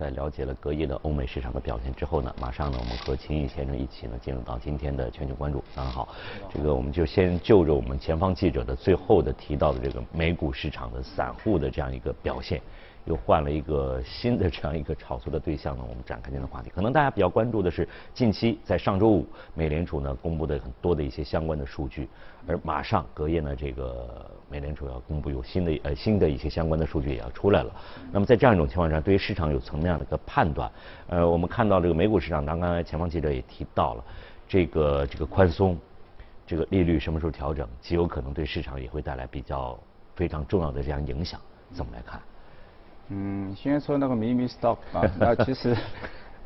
[0.00, 5.62] 在了解了隔夜的欧美市场的表现之后呢，马上呢，我们和秦毅先生一起呢，进入到今天的全球关注。
[5.76, 6.08] 早上好，
[6.50, 12.62] 这个我们就先就着我们前方记者的最后的提到的这个美股市场的散户的这样一个表现。
[13.04, 16.70] 又换了一个新的这样一个炒作的对象呢，我们展开今天的话题。
[16.74, 22.08] 可能大家比较关注的是，近期在上周五，美联储呢公布的很多的一些相关的数据，
[22.46, 27.74] 而马上隔夜呢，这个美联储要公布有新的呃新的一些相关的数据也要出来了。
[28.12, 30.70] 那么在这样一种情况下，对于市场有什么样的一个判断？
[31.08, 34.04] 呃，我们看到这个美股市场，刚刚前方记者也提到了，
[34.46, 35.78] 这个这个宽松，
[36.46, 39.78] 这个利率什么时候调整，极有可能对市场也会带来比较
[40.14, 41.40] 非常重要的这样影响。
[41.72, 42.20] 怎么来看？
[43.10, 45.76] 嗯，先说那个咪咪 stock 啊， 那其实，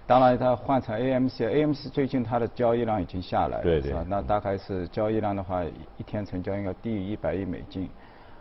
[0.06, 4.05] 当然它换成 AMC，AMC 最近它的交易量已经下来了，是吧？
[4.09, 5.62] 那大概是交易量的话，
[5.98, 7.88] 一天成交应该低于一百亿美金，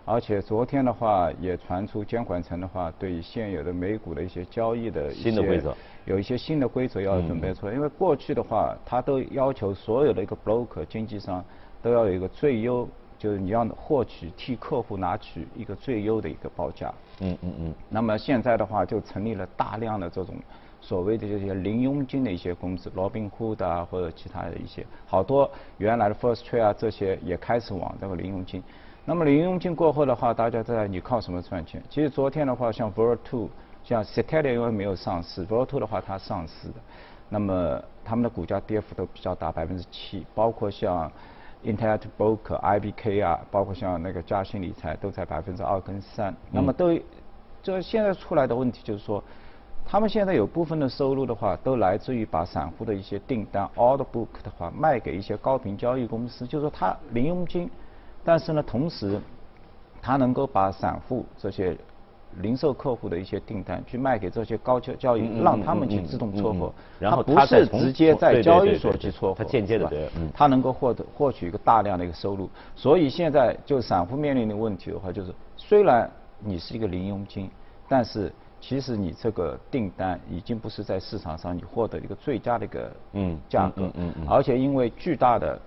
[0.05, 11.43] 而且昨天的话也传出监管层的话对现有的美股的一些交易的新的规则，有一些新的规则要准备出来，因为过去的话，它都要求所有的一个 broker 经纪商
[11.81, 12.87] 都要有一个最优。
[13.23, 16.93] 就是你要获取替客户拿取一个最优的一个报价。
[17.21, 17.73] 嗯嗯嗯。
[17.87, 20.35] 那么现在的话，就成立了大量的这种
[20.81, 28.61] 所谓的这些零佣金的一些公司，罗宾库的啊，或者其他的一些，好多原来的 First Trade 啊这些也开始往这个零佣金。
[29.05, 31.81] 那么零佣金过后的话，大家在你靠什么赚钱？
[31.89, 33.47] 其实昨天的话，像 Vol Two，
[33.85, 36.75] 像 c e t a l i a 因为没有上市，Vol Two 的话它上市的，
[37.29, 41.09] 那么他们的股价跌幅都比较大，百分之七，包括像。
[41.63, 46.35] Internet Broker、IBK 啊，包括像那个嘉兴理财，都在百分之二跟三。
[46.51, 46.99] 那么都，
[47.61, 49.23] 这现在出来的问题就是说，
[49.85, 57.69] 他们现在有部分的收入的话，都来自于把散户的一些订单 Order Book 的话卖给一些高频交易公司，就是说他零佣金，
[58.23, 59.19] 但是呢，同时
[60.01, 61.77] 他能够把散户这些。
[62.41, 69.91] 零售客户的一些订单去卖给这些高交交易，让他们去自动撮合，然后不是直接在交易所去撮合，他间接的，
[70.33, 72.49] 他能够获得获取一个大量的一个收入。
[72.75, 76.09] 所以现在就散户面临的问题的话，就是虽然
[76.39, 77.49] 你是一个零佣金，
[77.87, 85.59] 但是其实你这个订单已经不是在市场上你获得一个最佳的一个嗯价格，嗯嗯，而且因为巨大的。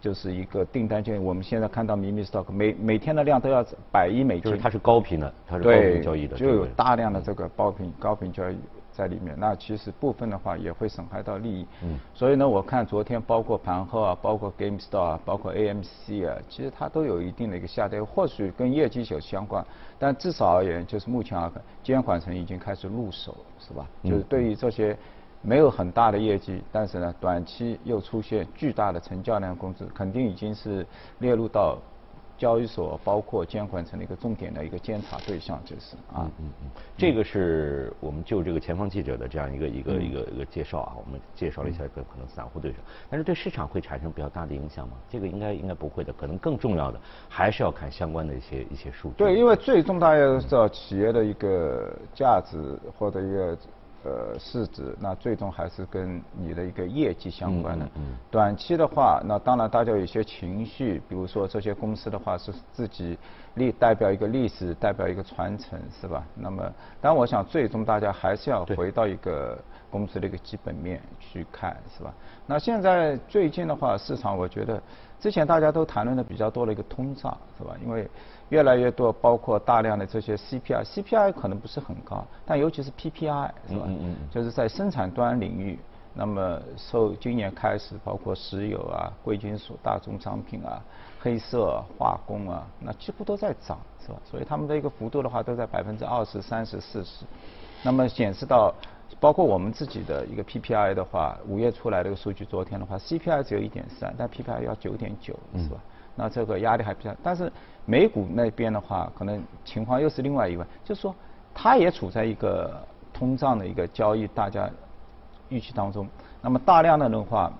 [0.00, 8.56] 就是一个订单，就我们现在看到咪咪 stock 每每天的量都要百亿美金，它是高频的，它是高频交易的，就有大量的这个高频高频交易
[8.92, 9.34] 在里面。
[9.38, 11.66] 那其实部分的话也会损害到利益。
[11.82, 11.98] 嗯。
[12.14, 19.64] 所以呢，我看昨天包括盘后啊，包括 GameStop 啊，包括 AMC 啊，其实它都有一定的一个下跌，或许跟业绩有相关，
[19.98, 23.84] 但至少而言，就是目前而言，监管层已经开始入手，是吧？
[24.04, 24.96] 就是对于这些。
[25.40, 30.84] 没有很大的业绩，但是呢，短期又出现巨大的成交量公司，肯定已经是
[31.20, 31.78] 列入到
[32.36, 36.22] 交易所包括监管层的一个重点的一个监察对象，就是啊。
[36.22, 36.70] 嗯嗯嗯。
[36.96, 42.78] 这个是我们就这个前方记者的这样一个一个一个一个介绍啊，我们介绍了一下个可能散户对手，
[43.08, 44.94] 但是对市场会产生比较大的影响吗？
[45.08, 49.14] 这个应该应该不会的，可能更重要的还是要看相关的一些一些数据。
[49.18, 53.56] 对，因为最终大家知道企业的一个价值或者一个。
[54.04, 57.84] 呃，市值那最终还是跟你的一个业绩相关的。
[57.96, 58.16] 嗯。
[58.30, 63.18] 短期的话，那当然大家有一些情绪，比如说这些公司的话是自己
[63.58, 66.24] 历代表一个历史，代表一个传承，是吧？
[66.34, 69.58] 那么，但我想最终大家还是要回到一个
[69.90, 72.14] 公司的一个基本面去看，是吧？
[72.46, 74.80] 那现在最近的话，市场我觉得
[75.20, 77.74] 之前大家都谈论的比较多的一个通胀，是吧？
[77.84, 78.08] 因为
[78.48, 83.82] 越来越多，包括大量的这些 CPI，CPI 可能不是很高，但尤其是 PPI 是吧？
[83.86, 84.16] 嗯嗯。
[84.30, 85.78] 就是在生产端领域，
[86.14, 90.80] 那么受今年开始，包括石油啊、贵金属、大宗商品啊、
[91.20, 94.18] 黑色化工啊，那几乎都在涨，是吧？
[94.24, 97.24] 所以他们的一个幅度的话，都在百分之二十三、十、四十。
[97.82, 98.72] 那么显示到，
[99.20, 105.76] 包括我们自己的一个 PPI 的话，五月出来的一个数据，昨天的话，CPI 只有一点三，但 PPI 要九点九，是吧？
[106.14, 107.52] 那这个压力还比较，但是
[107.84, 111.14] 美股那边的话，可能情况又是另外一个，就是说
[111.54, 112.80] 它也处在一个
[113.12, 114.68] 通胀的一个交易大家
[115.48, 116.08] 预期当中。
[116.42, 117.52] 那么大量的的话，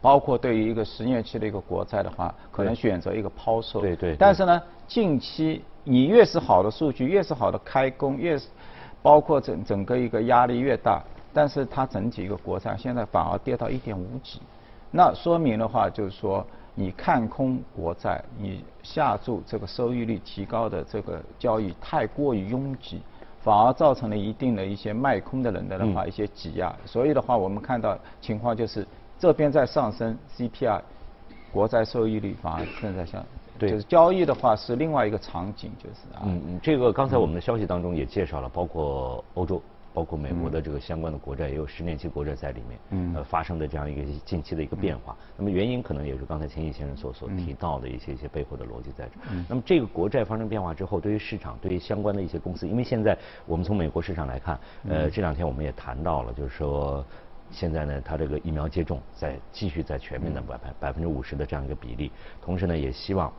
[0.00, 3.80] 包括对于一个十年期的一个国债的话，可能选择一个抛售。
[3.80, 4.16] 对对。
[4.18, 8.48] 但是呢，近期你越是好的数据，越是好的开工，越是
[9.02, 11.02] 包括整整个一个压力越大，
[11.32, 14.40] 但是它整体一个国债现在反而跌到一点五几，
[14.90, 16.46] 那说明的话就是说。
[16.78, 23.00] 你看空国债，你下注这个收益率提高的这个交易太过于拥挤，
[23.40, 26.70] 反而造成了一定的一些卖空的人的的话一些挤压。
[26.84, 28.86] 所以的话，我们看到情况就是
[29.18, 30.80] 这边在上升，CPI，
[31.52, 33.22] 国债收益率反而正在下。
[33.58, 36.22] 对，就是交易的话是另外一个场景，就是啊。
[36.24, 39.62] 嗯嗯，这个刚才我们的消息当中也介绍了，包括欧洲。
[39.94, 45.16] 包括美国的这个相关的国债也有十年期国债在里面，嗯，呃发生的这样一个近期的一个变化。
[45.38, 49.12] 那么原因可能也是刚才钱毅先生所所提到的一些一些背后的逻辑在这。
[49.48, 53.16] 那么这个国债发生变化之后，对于市场，对于相关的一些公司，因为现在
[53.46, 57.02] 我们从美国市场来看，呃这两天我们也谈到了，就是说
[57.50, 62.10] 现在呢，它这个疫苗接种在继续在全面的百百百分之五十的这样一个比例，
[62.42, 63.32] 同时呢也希望。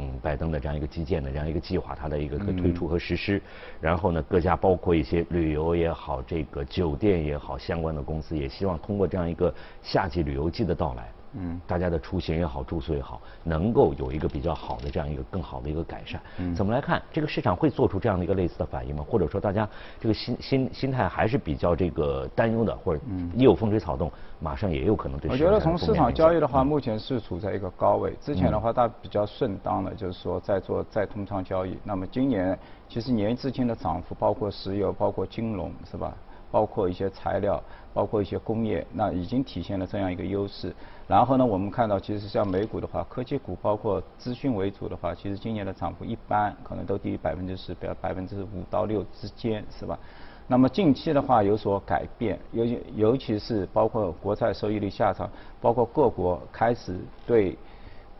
[0.00, 3.42] 嗯，拜登的这样一个基建的这样一个计划，它的一个个推出和实施，
[3.80, 9.52] 然后呢，各家包括一些旅游也好，这个酒店也好，相关的公司也希望通过这样一个
[9.82, 11.10] 夏季旅游季的到来。
[11.34, 16.20] 嗯，大家的出行也好，住宿也好，能够有一个比较好的这样一个更好的一个改善。
[16.38, 19.04] 嗯，怎么来看这个市场会做出这样的一个类似的反应吗？
[19.08, 19.68] 或者说大家
[20.00, 23.02] 这个心心心态还是比较这个担忧的，或者
[23.34, 24.10] 一有风吹草动，
[24.40, 25.30] 马上也有可能对。
[25.30, 28.14] 我觉得从市场交易的话，目前是处在一个高位。
[28.20, 31.76] 之前的话，它比较顺当的，就是说在做再通仓交易。
[31.84, 32.58] 那么今年
[32.88, 36.14] 其实年之间的涨幅，包括石油，包括金融，是吧？
[36.50, 37.62] 包括一些材料，
[37.92, 40.74] 包括一些工业，那已经体现了这样一个优势。
[41.06, 49.98] 然后呢，我们看到其实像美股的话，科技股包括资讯为主的话，其实今年的涨幅一般，可能都低于百分之十，比百分之五到六之间，是吧？
[50.46, 55.28] 那么近期的话有所改变，尤其尤其是包括国债收益率下降，
[55.60, 57.56] 包括各国开始对。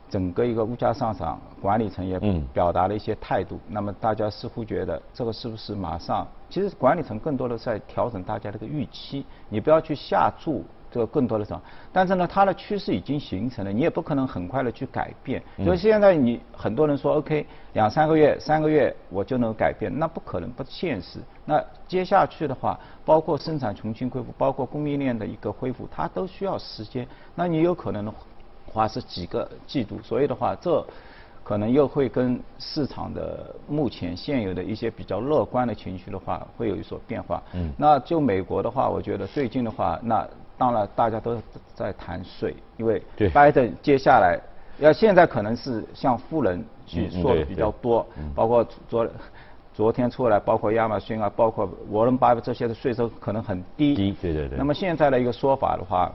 [0.08, 2.18] 整个一个物价上涨，管理层也
[2.52, 3.60] 表达了一些态度。
[3.68, 6.26] 那么大家似乎觉得这个是不是马上？
[6.48, 11.60] 其实管理层更多的在调整大家这个预期，你不要去下注这个更多的什么。
[11.92, 15.42] 但是呢，它的趋势已经形成了，你也不可能很快的去改变。
[15.62, 21.20] 所以现在你很多人说 OK，两三个月、三个月我就能改变，那不可能，不现实。
[21.44, 27.06] 那接下去的话，包括生产重新恢复，包括供应链的一个恢复，它都需要时间。
[27.34, 28.10] 那你有可能。
[28.68, 30.84] 话是几个季度，所以的话，这
[31.42, 37.42] 可能又会跟市场的目前现有的一些比较乐观的情绪的话，会有一所变化。
[37.54, 37.72] 嗯。
[37.76, 40.28] 那就美国的话，我觉得最近的话，那
[40.58, 41.40] 当然大家都
[41.74, 44.38] 在谈税，因为拜登接下来
[44.78, 49.08] 要现在可能是向富人去说的比较多，包括昨
[49.72, 53.94] 昨天出来，包括亚马逊啊，包括沃伦巴菲这些的税收可能很低。
[53.94, 54.58] 低，对对对。
[54.58, 56.12] 那么现在的一个说法的话。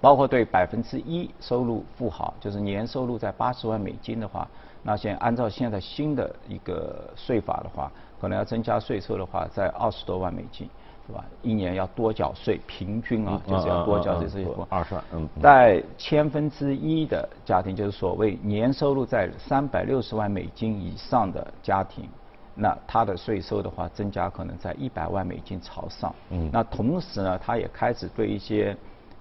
[0.00, 4.46] 包括对百分之一收入富豪，就是年收入在八十万美金的话，
[4.82, 7.90] 那现按照现在新的一个税法的话，
[8.20, 10.68] 可能要增加税收的话，在二十多万美金，
[11.06, 11.24] 是吧？
[11.42, 15.28] 一年要多缴税，平均啊，就是要多缴这些二十万，嗯。
[15.42, 22.08] 在千分之一的家庭，就是所谓年收入在三百六十万美金以上的家庭，
[22.54, 26.14] 那他的税收的话，增加可能在一百万美金朝上。
[26.30, 26.48] 嗯。
[26.52, 28.76] 那同时呢，他也开始对一些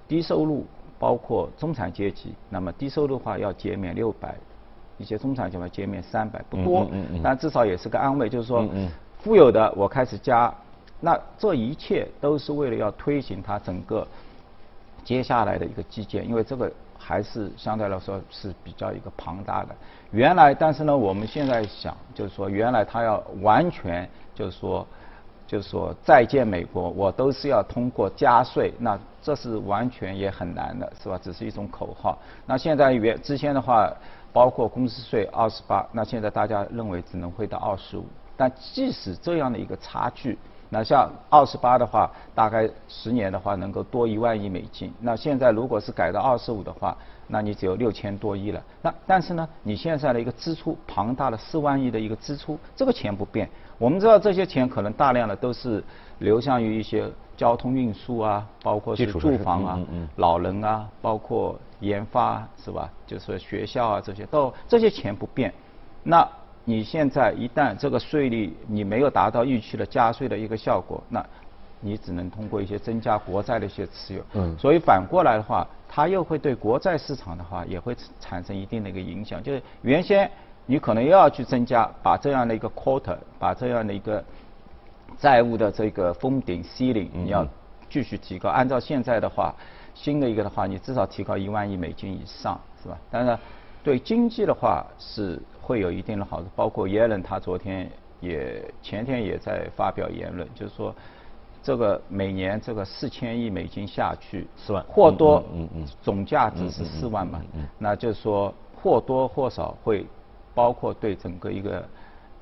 [0.08, 0.66] 低收入
[0.98, 4.34] 包括中产阶级，那么低收入的话要减免六百，
[4.98, 6.90] 一些中产就要减免三百，不多，
[7.24, 8.68] 但至少也是个安慰，就是说，
[9.20, 10.54] 富有的我开始加，
[11.00, 14.08] 那这一切都是为了要推行它整个
[15.04, 19.76] 接下来的一个基建，因为这个还是相对来说是比较一个庞大的。
[20.12, 24.88] 原来，但是呢，我们现在想就是说，原来它要完全就是说。
[25.48, 31.18] 就是说再见美国，我都是要通过加税，那这是完全也很难的，是吧？
[31.24, 32.18] 只是一种口号。
[32.46, 33.92] 那现在原之前的话，
[34.34, 38.06] 包括公司税二十八，那现在大家认为只能会到二十五。
[38.36, 40.38] 但即使这样的一个差距，
[40.70, 44.94] 那像二十八的话，大概十年的话能够多一万亿美金。
[45.00, 46.96] 那现在如果是改到二十五的话，
[47.28, 48.64] 那你只有六千多亿了。
[48.82, 53.50] 那但是呢，你现在的一个支出庞大的四万亿的一个支出，这个钱不变。
[53.78, 55.84] 我们知道这些钱可能大量的都是
[56.20, 59.80] 流向于一些交通运输啊，包括是住房啊、
[60.16, 62.90] 老人啊，包括研发是吧？
[63.06, 65.54] 就是学校啊这些，都这些钱不变。
[66.04, 66.28] 那
[66.66, 71.24] 你现在一旦这个税率你没有达到预期的加税的一个效果，那
[71.80, 74.24] 你只能通过一些增加国债的一些持有。
[74.34, 74.58] 嗯。
[74.58, 75.68] 所以反过来的话，
[75.98, 80.30] 它又会对国债市场的话也会产生一定的一个影响，就是原先。
[80.68, 84.24] 你可能又要去增加，把这样的一个 quarter，把这样的一个
[85.18, 87.44] 债务的这个封顶 ceiling，你要
[87.90, 88.48] 继续提高。
[88.50, 89.56] 按照现在的话，
[89.96, 92.96] 新的一个的话，你至少提高一万亿美金以上，是吧？
[93.10, 93.40] 当然
[93.84, 96.48] 对经济的话是会有一定的好处。
[96.56, 97.90] 包括耶伦他昨天
[98.20, 100.94] 也前天也在发表言论，就是说
[101.68, 107.42] 这个每年这个四千亿美金下去，四万或多，嗯嗯，总价值是四万嘛，
[107.78, 110.06] 那就是说或多或少会。
[110.56, 111.88] 包括对整个一个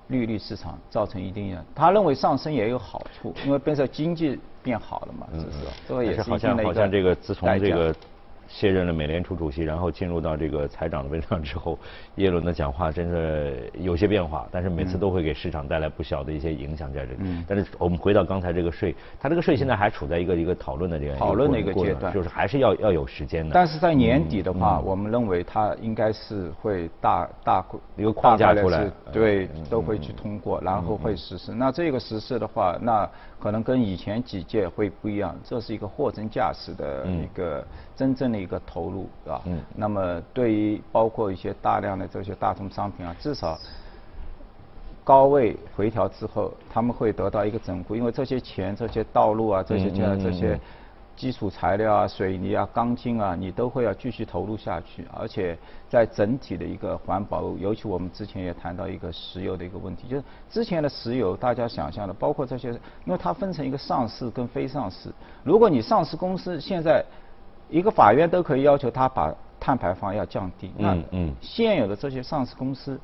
[0.07, 5.57] 利率市场造成一定的，他认为上升也有好处，因为变成经济变好了嘛，是不是？
[5.85, 7.93] 这个也是好像好像这个自从这个
[8.55, 11.77] 卸任了美联储主席，然后进入到这个财长的位置上之后，
[12.15, 17.19] 耶伦的讲话真是有些变化，但是每次都会给市场带来不小的一些影响在这里。
[17.45, 23.51] 但是我们回到刚才这个税，它这个税现在还处在一个一个讨论的这个讨论的一个阶段，就是还是要要有时间的。
[23.53, 27.65] 但是在年底的话，我们认为它应该是会大大
[27.97, 31.53] 一个框架出来，对，都会去通过，然后会实施。
[31.53, 33.09] 那这个实施的话，那
[33.45, 37.63] 可能跟以前几届会不一样，这是一个货真价实的一个
[37.95, 39.41] 真正的一个投入，是吧？
[39.45, 39.61] 嗯。
[39.75, 43.55] 那么对于包括一些大量的这些大宗商品啊，至少
[45.03, 50.59] 高位回调之后，他们会得到一个整固，因为这些钱、这些道路啊、这些这这些。
[51.15, 55.57] 基础材料啊，水泥啊，钢筋啊，你都会要继续投入下去，而且
[55.87, 62.69] 在整体的一个环保，尤其我们之前也谈到一个石油的一个问题，就是之前的石油，大家想象的，包括这些，
[63.05, 65.09] 因为它分成一个上市跟非上市，
[65.43, 67.03] 如果你上市公司现在
[67.69, 70.97] 一个法院都可以要求他把碳排放要降低，那
[71.41, 72.99] 现有的这些上市公司，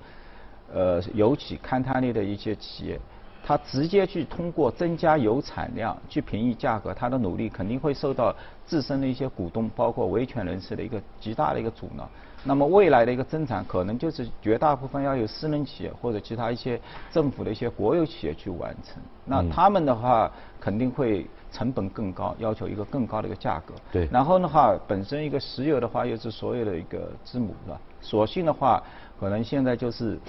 [0.74, 3.00] 呃，尤其勘探类的一些企业。
[3.44, 8.34] 它直接去通过增加油产量去平抑价格，它的努力肯定会受到
[8.66, 12.08] 自身的一些股东，包括维权人士的一个极大的一个阻挠。
[12.44, 16.80] 那么未来的一个增长，可能就是绝大部分要由私人企业或者其他一些
[17.12, 19.02] 政府的一些国有企业去完成。
[19.26, 23.76] 那他们的话肯定会成本更高，要求一个更高的一个价格。
[23.92, 24.08] 对。
[24.12, 27.80] 然后的话，本身一个石油的话又是所有的一个之母，是吧？
[28.02, 28.82] 所幸的话，
[29.20, 30.20] 可能现在就是。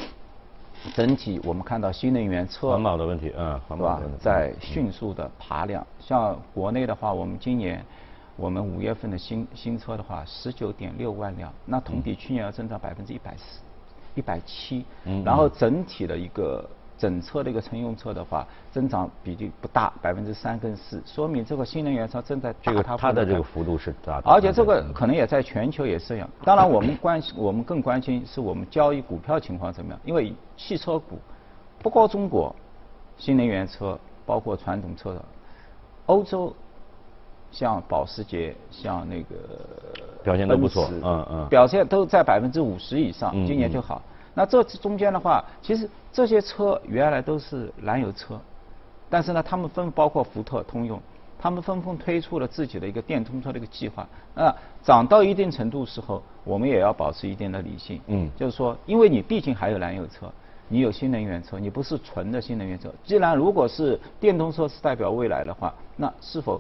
[0.95, 5.87] 整体我们看到新能源车环保的问题，嗯，环保在迅速的爬量。
[5.99, 7.85] 像国内的话，我们今年
[8.37, 13.61] 我们五月份的新新车的话，十九点六万辆，那同比去年要增长百分之一百四、
[14.15, 14.85] 一百七。
[15.05, 15.23] 嗯。
[15.25, 16.69] 然后整体的一个。
[17.03, 26.31] 整车的一个乘用车的话，增长比例不大，百分之三跟四，说明这个新能源车正在这个它的这个幅度是大的，而且这个可能也在全球也是这样。
[26.45, 31.19] 当然，我们关心我们更关心是我们交易股票情况怎么样，因为汽车股
[31.81, 32.55] 不光中国，
[33.19, 35.25] 新能源车包括传统车的，
[36.07, 36.55] 欧洲
[37.51, 39.35] 像保时捷，像那个
[40.23, 44.01] 表现都不错，嗯嗯，表现都在百分之五十以上，今年就好。
[44.35, 48.41] 那这中间的话，其实这些车原来都是燃油车，
[49.11, 51.01] 但是呢，他们分包括福特、通用，
[51.39, 54.09] 他们纷纷推出了自己的一个电动车的一个计划。
[54.35, 58.01] 那涨到一定程度时候，我们也要保持一定的理性。
[58.07, 58.31] 嗯。
[58.35, 60.33] 就是说，因为你毕竟还有燃油车，
[60.69, 62.91] 你有新能源车，你不是纯的新能源车。
[63.05, 66.59] 既然如果是电动车是代表未来的话，那是否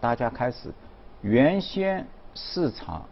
[0.00, 0.70] 大家开始
[1.22, 3.02] 原先市场？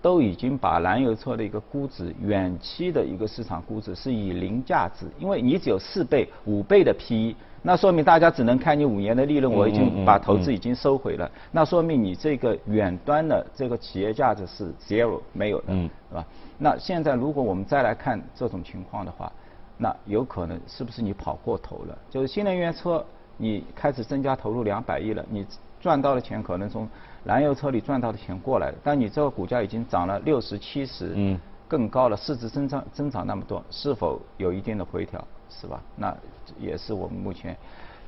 [0.00, 16.24] 都已经把燃油车的一个估值，远期的一个市场估值是以零价值，因为你只有四倍、五倍的 PE，那说明大家只能看你五年的利润，我已经把投资已经收回了，那说明你这个远端的这个企业价值是 zero 没有的，是吧？
[16.58, 19.30] 那现在如果我们再来看这种情况的话，
[19.76, 21.98] 那有可能是不是你跑过头了？
[22.08, 23.04] 就是新能源车
[23.36, 25.44] 你开始增加投入两百亿了，你
[25.80, 26.88] 赚到的钱可能从
[27.24, 35.82] 燃油车里赚到的钱过来了，但你这个股价已经涨了六十七十，嗯，更高了，市值增长增长那么多，是否有一定的回调，是吧？
[35.96, 36.16] 那
[36.58, 37.56] 也是我们目前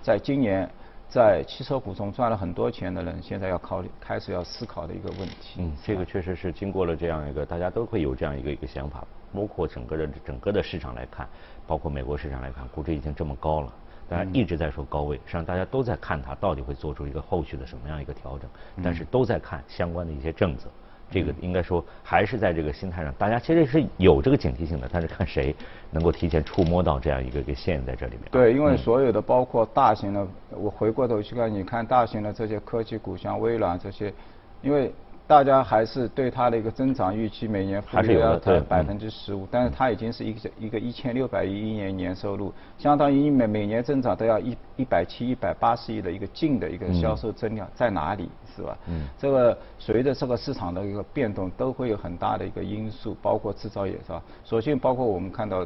[0.01, 0.69] 在今年
[1.09, 5.57] 在汽车股中赚了很多钱的人，现在要考虑开始要思考的一个问题。
[5.59, 11.29] 嗯，这个确实是经过了这样一个，大家都会有这样一个一个想法，包括整个的整个的市场来看，
[11.67, 13.73] 包括美国市场来看，估值已经这么高了。
[14.11, 18.51] 大家一直在说高位，实际上大家都在看它到底会做出一个后续的什么样一个调整，
[18.83, 20.69] 但是都在看相关的一些政策。
[21.13, 25.55] 这个应该说还是在这个心态上，大家其实是有这个警惕性的，但是看谁
[25.93, 28.23] 能够提前触摸到这样一个一个线在这里面。
[28.33, 34.13] 对，因为所有的包括大型的，我回过头去看，你看大型的这些科技股，像微软这些，
[34.61, 34.93] 因为。
[35.31, 48.77] 大家还是对它的一个增长预期每年还是要在百分之十五，但是它已经是一个一个一千六百亿一年年收入，相当于每每年增长都要一一百七一百八十亿的一个净的一个销售增量在哪里是吧？
[48.89, 54.21] 嗯，这个随着这个市场的一个变动都会有很大的一个因素，包括制造业是吧？
[54.45, 55.65] 首先包括我们看到，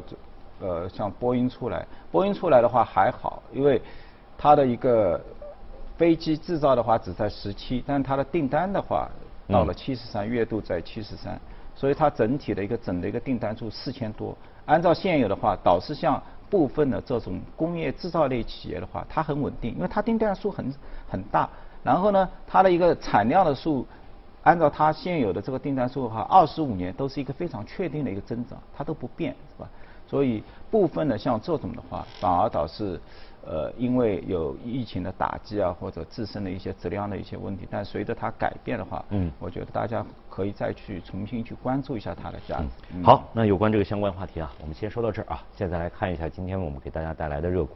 [0.59, 3.81] 呃，像波音出来，波音出来的话还好，因为
[4.37, 5.19] 它的一个
[5.97, 9.09] 飞机制造的话只在十七，但是它的订单的话。
[9.47, 11.39] 到了七十三，月度在七十三，
[11.75, 14.35] 所以它整体的一个整的一个订单数四千多。
[14.65, 20.73] 按照现有的话，导致像部分的这种工业制造类企业的话，它很稳定，因为它订单数很
[21.07, 21.49] 很大。
[21.83, 23.85] 然后呢，它的一个产量的数，
[24.41, 29.69] 按照它现有的这个订单数的话，二十五年都是一个非常确定的一个增长，它都不变，是吧？
[30.07, 32.99] 所以部分的像这种的话，反而导致
[33.45, 43.03] 呃，因为有疫情的打击啊，或者自身的一些质量的一些问题，但随着它改变的话，嗯，我觉得大家可以再去重新去关注一下它的价值。
[43.03, 45.43] 好，那有关这个相关话题啊，我们先说到这儿啊。
[45.55, 47.75] 现在来看一下今天我们给大家带来的热股，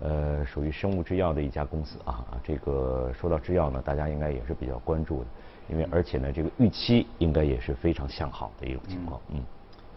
[0.00, 2.22] 呃，属于生物制药的一家公司啊。
[2.44, 5.26] 这个说到制药呢，大家应该也是比较关注的，
[5.70, 9.42] 因为而且呢，这个预期应该也是非常向好的一种情况，嗯。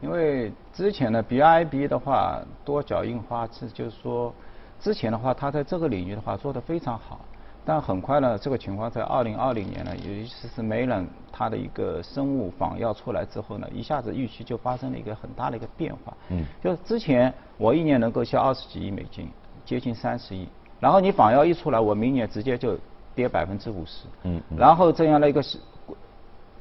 [0.02, 4.34] 因为之前的 BIB 的话，多角印花是就是说。
[4.80, 7.22] 之前的话，它在这个领域的话做得非常好，
[7.64, 16.14] 但很快呢，这个情况在二零二零年呢，尤其是梅冷它的一个生物仿药出来之后呢，一下子预期就发生了一个很大的一个变化。
[16.28, 16.46] 嗯。
[16.62, 19.30] 就是之前我一年能够销二十几亿美金，
[19.64, 20.50] 接近三十亿，
[20.82, 22.78] 然后你仿药一出来，我明年直接就
[23.16, 24.06] 跌百分之五十。
[24.24, 24.42] 嗯。
[24.58, 25.42] 然后这样的一个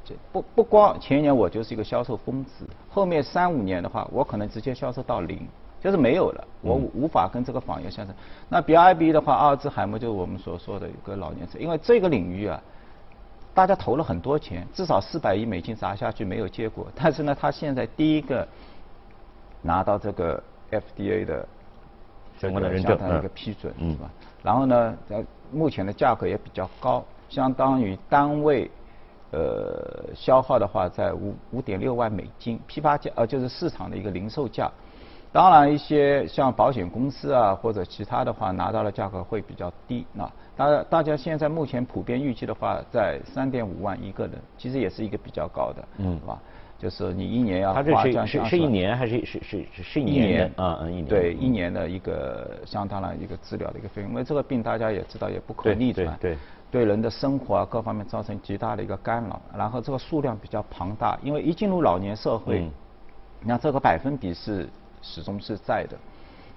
[0.05, 5.47] 是，不不光前年我就是一个销售峰值，后面三五年的话，我可能直接销售到零。
[5.81, 8.15] 就是没有了，我无法跟这个仿药相称。
[8.47, 12.57] 那 BIB 的话，阿尔兹海默就是我们所说的一个老年痴，因为这个领域啊，
[13.53, 16.87] 大家投了很多钱，至少四百亿美金砸下去没有结果。
[16.95, 18.47] 但是呢，他现在第一个
[19.61, 20.41] 拿到这个
[20.71, 21.45] FDA 的
[22.39, 24.09] 相关的认证，一个批准，是吧？
[24.41, 28.71] 然后呢，在，目前的价格也比较高，相当于单位
[29.33, 34.71] 呃消耗的话在五五点六万美金，批发价呃就是市场的一个零售价。
[35.31, 40.05] 当然，一些像保险公司啊或者其他的话，拿到的价格会比较低。
[40.13, 46.39] 那大大家现在目前普遍预计的话，在三点五万一个人，其实也是一个比较高的，嗯，是吧？
[46.77, 50.45] 就是你一年要花这样是是一年还是是是是一年？
[50.55, 51.05] 啊嗯，一年。
[51.07, 56.37] 对，一年的一个相当了一个治疗的一个费用，因为这个病大家也知道也不可逆转，对，对
[56.81, 59.41] 人的生活啊各方面造成极大的一个干扰。
[59.57, 62.69] 然后这个数量比较庞大，因为一进入老年社会，
[63.41, 64.69] 那这个百分比是。
[65.05, 65.97] 始终是在的。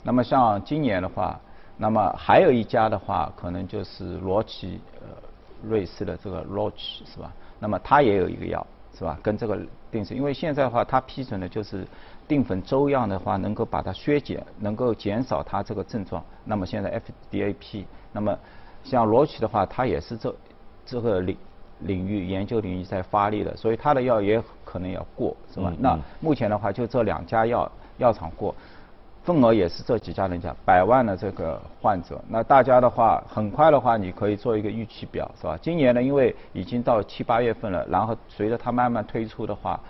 [0.05, 1.37] 那么像今年的话，
[1.77, 5.09] 那么还有一家的话，可能就是罗奇呃
[5.69, 7.33] 瑞士的这个 Roche 是吧？
[7.59, 8.65] 那么它也有一个药
[8.97, 9.19] 是吧？
[9.21, 9.59] 跟这个
[9.91, 11.85] 定时，因为现在的话，它批准的就是
[12.29, 16.23] 定粉粥样的话，能够把它削减，能够减少它这个症状。
[16.45, 18.39] 那么现在 FDA 批，那么
[18.89, 20.35] 像罗奇的话，他也是这
[20.85, 21.37] 这个领
[21.81, 25.73] 领域研究领域在发力的，所以他的药也可能要过是吧？
[25.79, 27.71] 那目前的话，就这两家药。
[27.99, 28.55] 药厂过，
[29.25, 35.59] 份额也是这几家人家百万的这个患者，那大家的话，很快的话，你可以做一个预期表，是吧？
[35.63, 39.81] 今年呢，因为已经到七八月份了，然后随着它慢慢推出的话，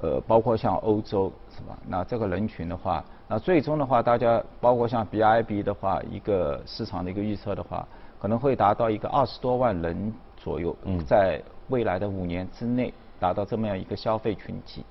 [0.00, 1.76] 呃，包括像欧洲，是吧？
[1.86, 7.86] 那这个人群的话，那最终的话，大家包括像 BIB 的话，一个市场的一个预测的话，
[8.20, 10.76] 可能会达到一个二十多万人左右，
[11.06, 14.84] 在未来的五年之内达到这么样一个消费群体。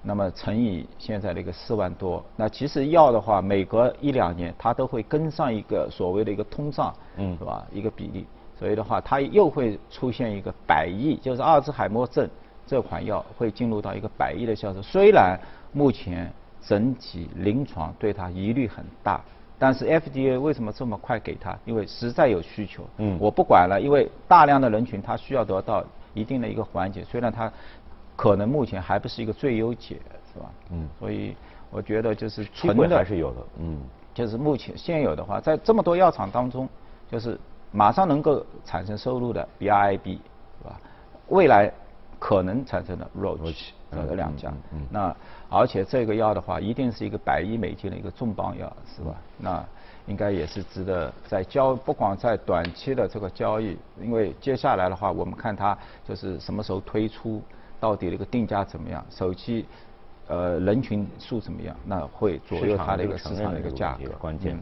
[0.00, 7.66] 那么乘以现在的一个四万多，那其实药的话，每隔一两年它都会跟上一个所谓的一个通胀，嗯，是吧？
[7.72, 8.24] 一个比例，
[8.56, 12.30] 所以的话，它又会出现一个百亿，就是阿尔兹海默症
[12.64, 14.80] 这款药会进入到一个百亿的销售。
[14.80, 15.36] 虽然
[15.72, 19.20] 目前整体临床对它疑虑很大，
[19.58, 21.58] 但是 FDA 为什么这么快给他？
[21.64, 27.50] 因为实在有需求，嗯，我不管了，因为大量的人群他需要得到一定的一个缓解，虽然他。
[28.16, 29.96] 可能目前还不是一个最优解，
[30.34, 30.50] 是吧？
[30.72, 31.36] 嗯，所以
[31.70, 33.78] 我觉得就是纯的还是有的，嗯，
[34.12, 36.68] 就是目前现有的话，在这么多药厂当中，
[37.08, 37.38] 就是
[37.70, 40.80] 马上能够产生收入的 BIB，是吧？
[41.28, 41.72] 未来
[42.18, 45.14] 可能产生的 Roche 这两家，嗯，那
[45.48, 49.14] 而且这个药的话，一定是一个百亿美金的一个重磅药，是吧？
[49.38, 49.64] 那
[50.06, 57.42] 应该也是值得在交，不管在短期的这个交易，因为接下来的话，我们看它就是什么时候推出。
[57.80, 59.06] 到底这个定价怎么样？
[59.08, 59.64] 手机，
[60.26, 61.76] 呃，人群数怎么样？
[61.86, 64.10] 那会左右它的一个市场的一个价格。
[64.18, 64.56] 关键。